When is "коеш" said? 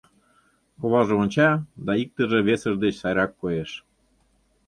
3.41-3.71